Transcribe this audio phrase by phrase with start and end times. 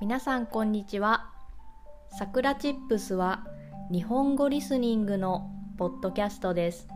[0.00, 1.28] 皆さんこんにちは。
[2.16, 3.44] さくらチップスは
[3.90, 6.86] 日本語リスニングのポッドキャストです。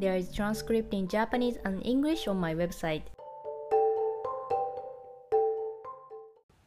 [0.00, 3.02] There is transcript in Japanese and English on my website.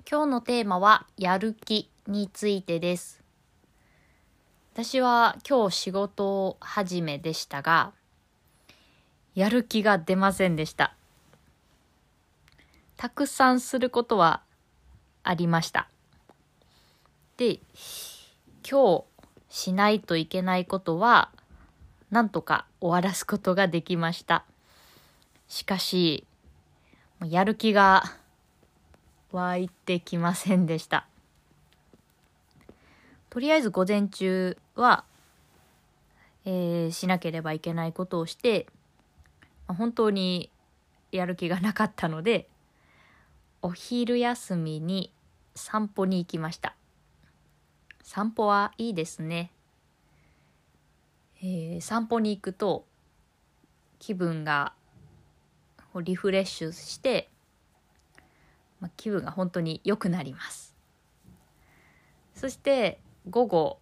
[0.10, 3.22] 今日のテーマはやる気についてです。
[4.72, 7.92] 私は今日仕事始めでしたが、
[9.34, 10.96] やる気が出ませんでした。
[12.96, 14.42] たくさんすることは
[15.26, 15.90] ありました。
[17.38, 17.60] で、
[18.70, 19.04] 今日
[19.50, 21.32] しないといけないことは、
[22.12, 24.46] なんとか終わらすことができました。
[25.48, 26.26] しかし、
[27.24, 28.04] やる気が
[29.32, 31.08] 湧いてきませんでした。
[33.30, 35.04] とりあえず午前中は、
[36.46, 38.68] えー、しなければいけないことをして、
[39.68, 40.52] 本当に
[41.12, 42.48] やる気がなかったので、
[43.66, 45.12] お昼休みに
[45.56, 46.76] 散歩に行きました。
[48.04, 49.50] 散歩はいいですね、
[51.42, 52.86] えー、散歩に行くと
[53.98, 54.74] 気分が
[55.96, 57.28] リフレッシュして、
[58.82, 60.76] まあ、気分が本当に良くなります。
[62.36, 63.00] そして
[63.32, 63.80] 午後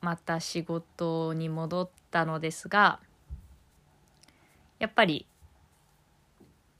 [0.00, 3.00] また仕事に戻ったのですが
[4.78, 5.26] やっぱり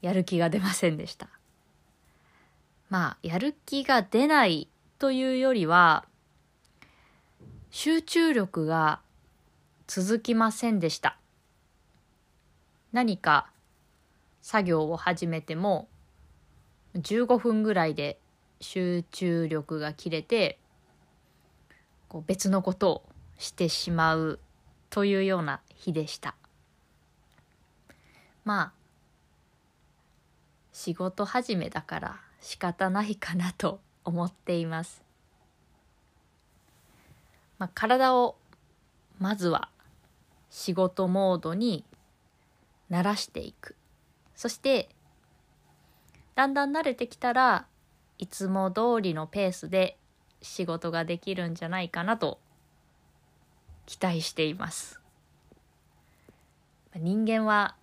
[0.01, 1.29] やる気が出ませんでした。
[2.89, 6.05] まあ、やる気が出ないというよりは、
[7.71, 9.01] 集中力が
[9.87, 11.19] 続きませんでした。
[12.93, 13.51] 何か
[14.41, 15.89] 作業を始めても、
[16.95, 18.19] 15分ぐらいで
[18.61, 20.59] 集中力が切れて、
[22.09, 23.03] こう別のことを
[23.39, 24.39] してしまう
[24.91, 26.37] というような日でした。
[28.45, 28.73] まあ、
[30.73, 35.03] 仕事始めだから仕方ないかなと思っています。
[37.59, 38.37] まあ、体を
[39.19, 39.69] まずは
[40.51, 41.85] 仕事モードに
[42.91, 43.75] 慣らしていく。
[44.35, 44.89] そして
[46.35, 47.67] だんだん慣れてきたら
[48.19, 49.97] いつも通りのペースで
[50.43, 52.39] 仕事ができるんじゃないかなと
[53.87, 55.01] 期待しています。
[56.95, 57.77] 人間は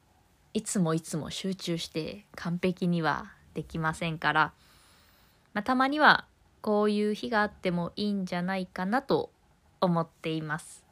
[0.53, 4.53] いつもいつも集中して完璧にはできませんから、
[5.53, 6.25] まあ、たまには
[6.61, 9.31] こういう日があってもいいんじゃないかなと
[9.81, 10.83] 思っています。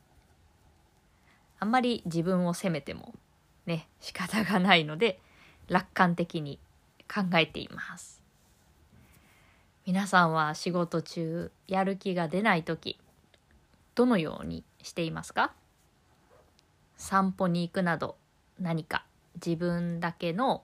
[1.60, 3.14] あんまり自分を責めても
[3.66, 5.20] ね仕方がないので
[5.68, 6.60] 楽観的に
[7.08, 8.22] 考えています。
[9.86, 13.00] 皆さんは仕事中やる気が出ない時
[13.96, 15.54] どのようにしていますか？
[16.98, 18.16] 散歩に行くなど
[18.60, 19.06] 何か
[19.44, 20.64] 自分だけの